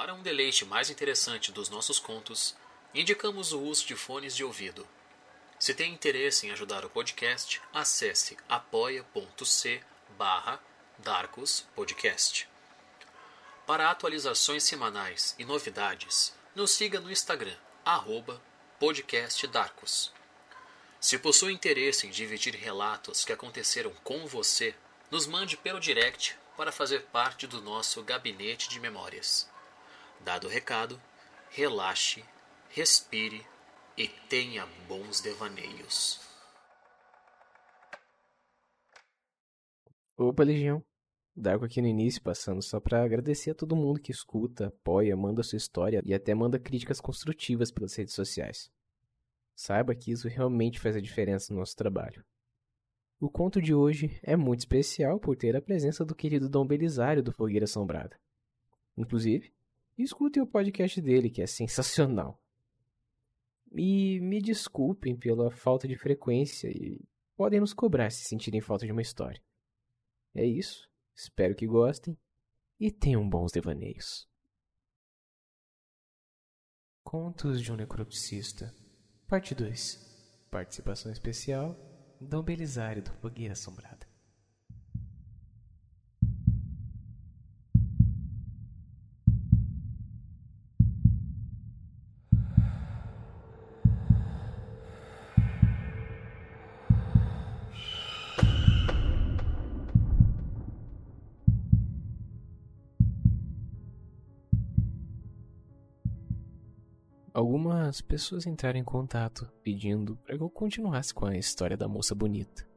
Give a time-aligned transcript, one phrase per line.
[0.00, 2.56] Para um deleite mais interessante dos nossos contos,
[2.94, 4.88] indicamos o uso de fones de ouvido.
[5.58, 9.82] Se tem interesse em ajudar o podcast, acesse apoia.c
[10.16, 10.58] barra
[10.96, 12.48] Darkus Podcast.
[13.66, 18.40] Para atualizações semanais e novidades, nos siga no Instagram, arroba
[18.78, 20.10] podcastdarkus.
[20.98, 24.74] Se possui interesse em dividir relatos que aconteceram com você,
[25.10, 29.46] nos mande pelo direct para fazer parte do nosso gabinete de memórias.
[30.24, 31.00] Dado o recado,
[31.50, 32.24] relaxe,
[32.68, 33.44] respire
[33.96, 36.20] e tenha bons devaneios.
[40.16, 40.84] Opa, Legião.
[41.34, 45.42] Darko aqui no início, passando só para agradecer a todo mundo que escuta, apoia, manda
[45.42, 48.70] sua história e até manda críticas construtivas pelas redes sociais.
[49.54, 52.24] Saiba que isso realmente faz a diferença no nosso trabalho.
[53.18, 57.22] O conto de hoje é muito especial por ter a presença do querido Dom Belisário
[57.22, 58.18] do Fogueira Assombrada.
[58.96, 59.52] Inclusive,
[60.02, 62.40] escutem o podcast dele, que é sensacional.
[63.72, 67.00] E me desculpem pela falta de frequência e
[67.36, 69.40] podem nos cobrar se sentirem falta de uma história.
[70.34, 70.88] É isso.
[71.14, 72.18] Espero que gostem
[72.78, 74.28] e tenham bons devaneios.
[77.04, 78.74] Contos de um Necropsista,
[79.26, 81.76] Parte 2 Participação especial
[82.20, 84.09] Dom Belisário do Fogueira Assombrada.
[107.32, 112.12] Algumas pessoas entraram em contato pedindo para que eu continuasse com a história da moça
[112.12, 112.68] bonita.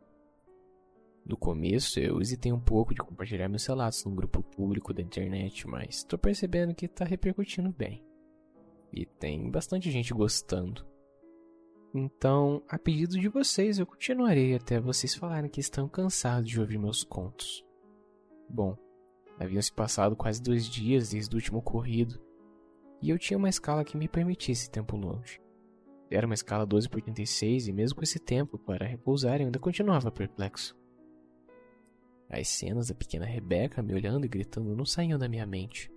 [1.25, 5.67] No começo eu hesitei um pouco de compartilhar meus relatos num grupo público da internet,
[5.67, 8.05] mas estou percebendo que está repercutindo bem.
[8.91, 10.85] E tem bastante gente gostando.
[11.91, 16.77] Então, a pedido de vocês, eu continuarei até vocês falarem que estão cansados de ouvir
[16.77, 17.65] meus contos.
[18.47, 18.77] Bom,
[19.39, 22.21] haviam se passado quase dois dias desde o último ocorrido
[23.03, 25.41] e eu tinha uma escala que me permitisse tempo longe.
[26.09, 29.59] Era uma escala 12 por 36 e mesmo com esse tempo para repousar eu ainda
[29.59, 30.73] continuava perplexo.
[32.29, 35.91] As cenas da pequena Rebeca me olhando e gritando não saíam da minha mente.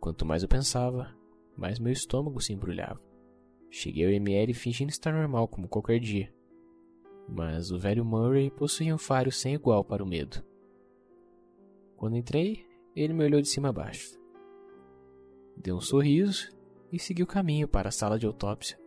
[0.00, 1.16] Quanto mais eu pensava,
[1.56, 3.00] mais meu estômago se embrulhava.
[3.70, 6.34] Cheguei ao ML fingindo estar normal como qualquer dia.
[7.28, 10.44] Mas o velho Murray possuía um faro sem igual para o medo.
[11.96, 12.66] Quando entrei,
[12.96, 14.23] ele me olhou de cima a baixo.
[15.56, 16.50] Deu um sorriso
[16.92, 18.78] e seguiu o caminho para a sala de autópsia.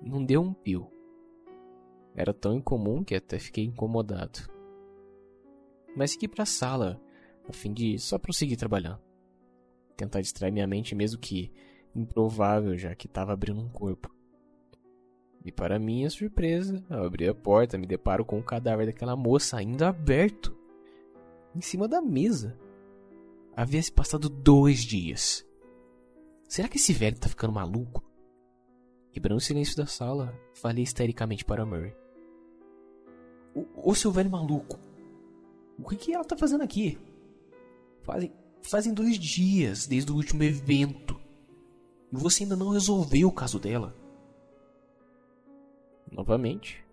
[0.00, 0.90] Não deu um pio.
[2.14, 4.40] Era tão incomum que até fiquei incomodado.
[5.96, 7.00] Mas segui para a sala,
[7.48, 9.00] a fim de só prosseguir trabalhando.
[9.96, 11.52] Tentar distrair minha mente, mesmo que
[11.94, 14.10] improvável, já que estava abrindo um corpo.
[15.44, 19.56] E para minha surpresa, ao abrir a porta, me deparo com o cadáver daquela moça
[19.56, 20.56] ainda aberto,
[21.54, 22.56] em cima da mesa.
[23.54, 25.46] Havia se passado dois dias.
[26.52, 28.04] Será que esse velho tá ficando maluco?
[29.10, 31.96] Quebrando o silêncio da sala, falei histericamente para Murray.
[33.54, 34.78] Ô, ô seu velho maluco,
[35.78, 36.98] o que, que ela tá fazendo aqui?
[38.02, 41.18] Fazem, fazem dois dias desde o último evento.
[42.12, 43.96] E você ainda não resolveu o caso dela.
[46.10, 46.84] Novamente,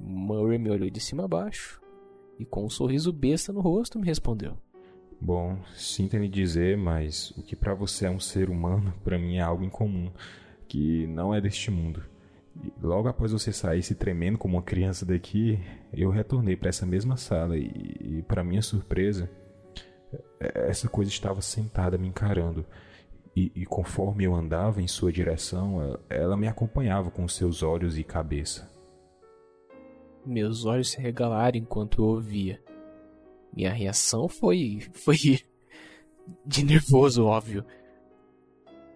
[0.00, 1.80] Murray me olhou de cima a baixo
[2.40, 4.58] e com um sorriso besta no rosto me respondeu.
[5.20, 9.36] Bom, sinta me dizer, mas o que para você é um ser humano, para mim
[9.36, 10.10] é algo incomum,
[10.68, 12.02] que não é deste mundo.
[12.62, 15.58] E logo após você sair se tremendo como uma criança daqui,
[15.92, 19.30] eu retornei para essa mesma sala e, e para minha surpresa,
[20.38, 22.64] essa coisa estava sentada me encarando.
[23.34, 28.02] E, e, conforme eu andava em sua direção, ela me acompanhava com seus olhos e
[28.02, 28.70] cabeça.
[30.24, 32.60] Meus olhos se regalaram enquanto eu ouvia.
[33.54, 34.80] Minha reação foi.
[34.92, 35.16] foi.
[36.44, 37.64] de nervoso, óbvio.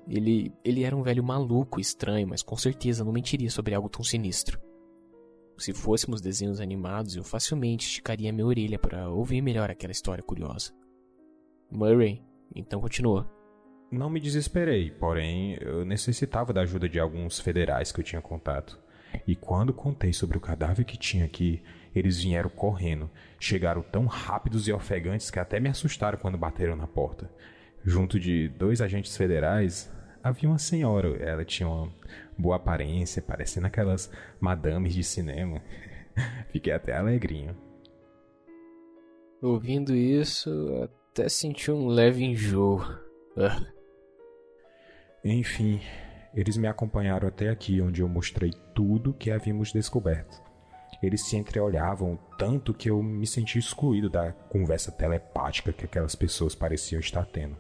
[0.09, 4.03] Ele, ele era um velho maluco, estranho, mas com certeza não mentiria sobre algo tão
[4.03, 4.61] sinistro.
[5.57, 10.73] Se fôssemos desenhos animados, eu facilmente esticaria minha orelha para ouvir melhor aquela história curiosa.
[11.71, 12.25] Murray,
[12.55, 13.31] então continua.
[13.91, 18.81] Não me desesperei, porém eu necessitava da ajuda de alguns federais que eu tinha contato.
[19.27, 21.63] E quando contei sobre o cadáver que tinha aqui,
[21.95, 23.11] eles vieram correndo.
[23.39, 27.31] Chegaram tão rápidos e ofegantes que até me assustaram quando bateram na porta.
[27.85, 29.91] Junto de dois agentes federais,
[30.23, 31.17] havia uma senhora.
[31.23, 31.93] Ela tinha uma
[32.37, 34.11] boa aparência, parecendo aquelas
[34.41, 35.63] madames de cinema.
[36.53, 37.57] Fiquei até alegrinho.
[39.43, 40.51] Ouvindo isso,
[41.11, 42.85] até senti um leve enjoo.
[45.25, 45.81] Enfim,
[46.35, 48.51] eles me acompanharam até aqui, onde eu mostrei
[48.81, 50.41] tudo que havíamos descoberto.
[51.03, 56.55] Eles se entreolhavam tanto que eu me senti excluído da conversa telepática que aquelas pessoas
[56.55, 57.59] pareciam estar tendo.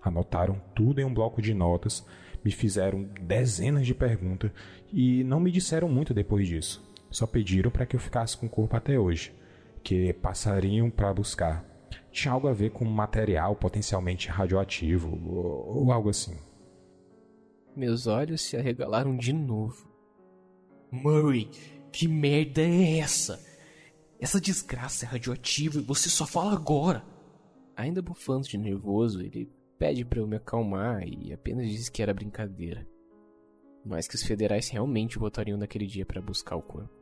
[0.00, 2.06] Anotaram tudo em um bloco de notas,
[2.44, 4.52] me fizeram dezenas de perguntas
[4.92, 6.88] e não me disseram muito depois disso.
[7.10, 9.34] Só pediram para que eu ficasse com o corpo até hoje,
[9.82, 11.64] que passariam para buscar.
[12.12, 16.38] Tinha algo a ver com material potencialmente radioativo ou, algo assim.
[17.74, 19.91] Meus olhos se arregalaram de novo.
[20.92, 21.48] Murray,
[21.90, 23.42] que merda é essa?
[24.20, 27.02] Essa desgraça é radioativa e você só fala agora.
[27.74, 32.12] Ainda bufando de nervoso, ele pede para eu me acalmar e apenas diz que era
[32.12, 32.86] brincadeira.
[33.84, 36.94] Mas que os federais realmente voltariam naquele dia para buscar o corpo.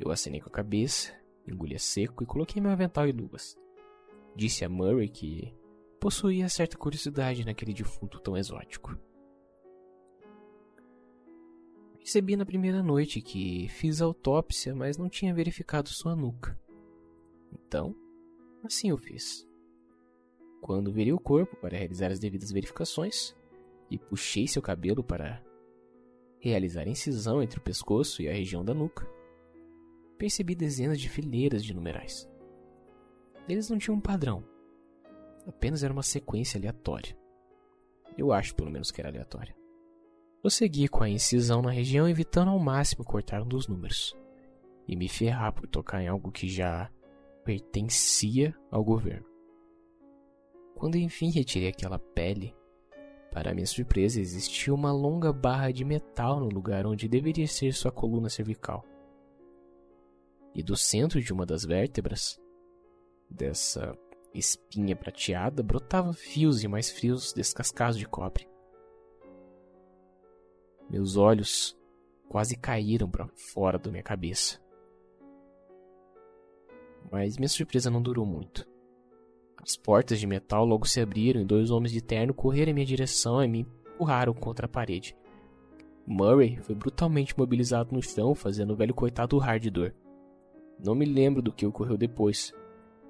[0.00, 1.12] Eu acenei com a cabeça,
[1.46, 3.56] engoli seco e coloquei meu avental e luvas.
[4.34, 5.54] Disse a Murray que
[6.00, 8.98] possuía certa curiosidade naquele defunto tão exótico.
[12.02, 16.58] Percebi na primeira noite que fiz a autópsia, mas não tinha verificado sua nuca.
[17.52, 17.94] Então,
[18.64, 19.48] assim eu fiz.
[20.60, 23.36] Quando virei o corpo para realizar as devidas verificações
[23.88, 25.40] e puxei seu cabelo para
[26.40, 29.08] realizar a incisão entre o pescoço e a região da nuca,
[30.18, 32.28] percebi dezenas de fileiras de numerais.
[33.48, 34.44] Eles não tinham um padrão,
[35.46, 37.16] apenas era uma sequência aleatória.
[38.18, 39.61] Eu acho, pelo menos, que era aleatória.
[40.42, 44.12] Prossegui com a incisão na região, evitando ao máximo cortar um dos números.
[44.88, 46.90] E me ferrar por tocar em algo que já
[47.44, 49.24] pertencia ao governo.
[50.74, 52.52] Quando enfim retirei aquela pele,
[53.30, 57.92] para minha surpresa existia uma longa barra de metal no lugar onde deveria ser sua
[57.92, 58.84] coluna cervical.
[60.52, 62.36] E do centro de uma das vértebras
[63.30, 63.96] dessa
[64.34, 68.51] espinha prateada brotavam fios e mais frios descascados de cobre.
[70.92, 71.74] Meus olhos
[72.28, 74.60] quase caíram para fora da minha cabeça.
[77.10, 78.68] Mas minha surpresa não durou muito.
[79.62, 82.84] As portas de metal logo se abriram e dois homens de terno correram em minha
[82.84, 85.16] direção e me empurraram contra a parede.
[86.06, 89.94] Murray foi brutalmente mobilizado no chão, fazendo o velho coitado urrar de dor.
[90.78, 92.52] Não me lembro do que ocorreu depois.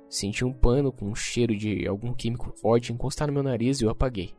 [0.09, 3.85] Senti um pano com um cheiro de algum químico forte encostar no meu nariz e
[3.85, 4.33] eu apaguei.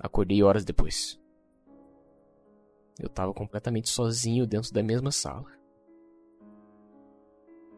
[0.00, 1.22] Acordei horas depois.
[2.98, 5.46] Eu estava completamente sozinho dentro da mesma sala.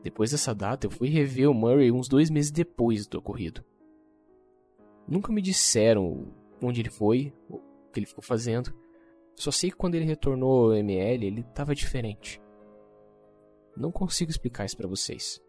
[0.03, 3.65] Depois dessa data, eu fui rever o Murray uns dois meses depois do ocorrido.
[5.09, 6.33] Nunca me disseram
[6.63, 7.59] onde ele foi, o
[7.93, 8.75] que ele ficou fazendo.
[9.35, 12.41] Só sei que quando ele retornou ao ML, ele estava diferente.
[13.77, 15.43] Não consigo explicar isso para vocês.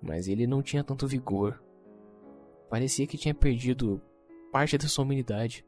[0.00, 1.62] Mas ele não tinha tanto vigor.
[2.68, 4.00] Parecia que tinha perdido
[4.50, 5.64] parte da sua humanidade.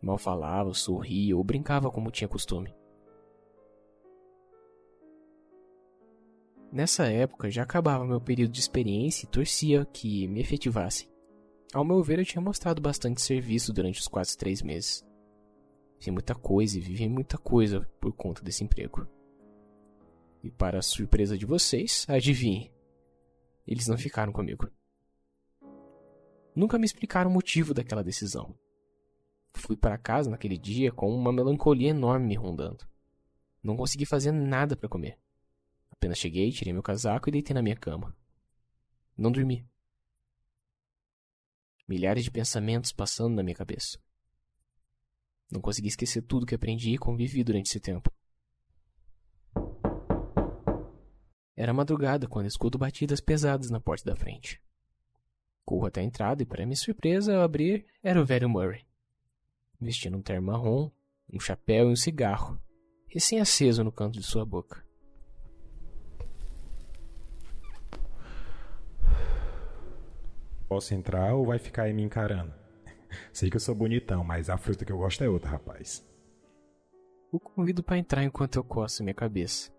[0.00, 2.74] Mal falava, sorria ou brincava como tinha costume.
[6.70, 11.08] Nessa época já acabava meu período de experiência e torcia que me efetivassem.
[11.72, 15.04] Ao meu ver, eu tinha mostrado bastante serviço durante os quase três meses.
[15.98, 19.06] Fiz muita coisa e vivi muita coisa por conta desse emprego.
[20.42, 22.70] E para a surpresa de vocês, adivinhe,
[23.66, 24.70] eles não ficaram comigo.
[26.54, 28.54] Nunca me explicaram o motivo daquela decisão.
[29.58, 32.88] Fui para casa naquele dia com uma melancolia enorme me rondando.
[33.62, 35.18] Não consegui fazer nada para comer.
[35.90, 38.16] Apenas cheguei, tirei meu casaco e deitei na minha cama.
[39.16, 39.68] Não dormi.
[41.88, 43.98] Milhares de pensamentos passando na minha cabeça.
[45.50, 48.10] Não consegui esquecer tudo que aprendi e convivi durante esse tempo.
[51.56, 54.62] Era madrugada quando escuto batidas pesadas na porta da frente.
[55.64, 58.87] Corro até a entrada e, para minha surpresa, ao abrir, era o velho Murray
[59.80, 60.90] vestindo um terno marrom,
[61.32, 62.60] um chapéu e um cigarro,
[63.06, 64.84] recém-aceso no canto de sua boca.
[70.68, 72.52] Posso entrar ou vai ficar aí me encarando?
[73.32, 76.06] Sei que eu sou bonitão, mas a fruta que eu gosto é outra, rapaz.
[77.32, 79.72] O convido para entrar enquanto eu coço minha cabeça.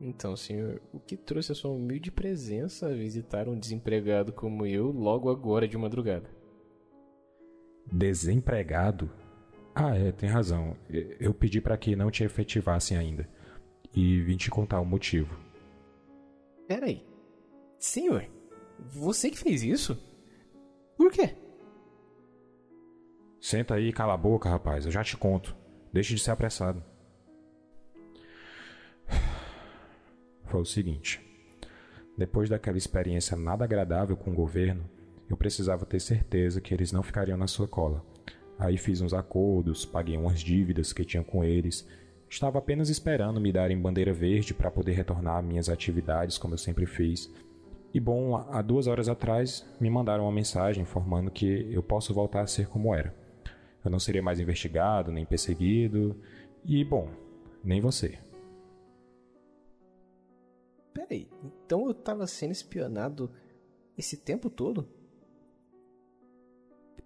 [0.00, 4.90] Então, senhor, o que trouxe a sua humilde presença a visitar um desempregado como eu
[4.90, 6.28] logo agora de madrugada?
[7.90, 9.10] Desempregado?
[9.74, 10.76] Ah, é, tem razão.
[10.88, 13.28] Eu pedi para que não te efetivassem ainda.
[13.92, 15.36] E vim te contar o motivo.
[16.68, 17.04] Peraí.
[17.78, 18.24] Senhor,
[18.78, 19.98] você que fez isso?
[20.96, 21.36] Por quê?
[23.40, 24.86] Senta aí e cala a boca, rapaz.
[24.86, 25.56] Eu já te conto.
[25.92, 26.82] Deixe de ser apressado.
[30.44, 31.20] Foi o seguinte.
[32.16, 34.88] Depois daquela experiência nada agradável com o governo,
[35.28, 38.04] eu precisava ter certeza que eles não ficariam na sua cola.
[38.58, 41.86] Aí fiz uns acordos, paguei umas dívidas que tinha com eles.
[42.28, 46.58] Estava apenas esperando me darem bandeira verde para poder retornar às minhas atividades como eu
[46.58, 47.32] sempre fiz.
[47.92, 52.40] E bom, há duas horas atrás me mandaram uma mensagem informando que eu posso voltar
[52.40, 53.14] a ser como era.
[53.84, 56.16] Eu não seria mais investigado, nem perseguido,
[56.64, 57.08] e bom,
[57.62, 58.18] nem você.
[60.92, 61.28] Peraí,
[61.64, 63.30] então eu estava sendo espionado
[63.96, 64.88] esse tempo todo?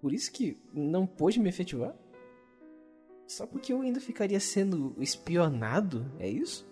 [0.01, 1.95] Por isso que não pôde me efetivar?
[3.27, 6.67] Só porque eu ainda ficaria sendo espionado, é isso?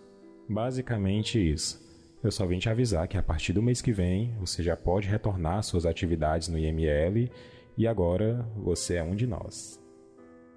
[0.50, 1.86] Basicamente isso.
[2.24, 5.08] Eu só vim te avisar que a partir do mês que vem você já pode
[5.08, 7.30] retornar às suas atividades no IML
[7.78, 9.80] e agora você é um de nós.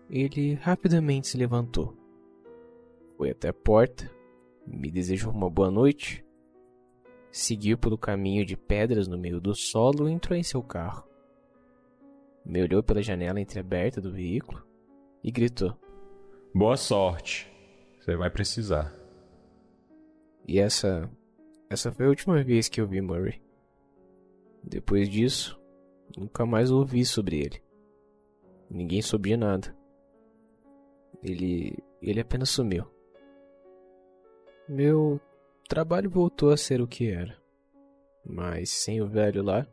[0.09, 1.95] Ele rapidamente se levantou.
[3.17, 4.11] Foi até a porta,
[4.67, 6.25] me desejou uma boa noite,
[7.31, 11.10] seguiu pelo caminho de pedras no meio do solo e entrou em seu carro.
[12.45, 14.67] Me olhou pela janela entreaberta do veículo
[15.23, 15.77] e gritou:
[16.55, 17.51] Boa sorte.
[18.01, 18.95] Você vai precisar.
[20.47, 21.09] E essa
[21.69, 23.41] essa foi a última vez que eu vi Murray.
[24.63, 25.61] Depois disso,
[26.17, 27.63] nunca mais ouvi sobre ele.
[28.69, 29.77] Ninguém soube nada.
[31.23, 32.85] Ele ele apenas sumiu.
[34.69, 35.21] Meu
[35.69, 37.37] trabalho voltou a ser o que era.
[38.25, 39.67] Mas sem o velho lá,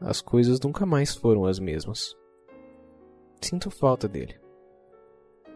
[0.00, 2.16] as coisas nunca mais foram as mesmas.
[3.40, 4.38] Sinto falta dele.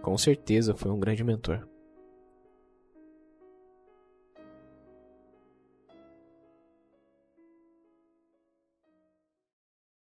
[0.02, 1.68] Com certeza foi um grande mentor.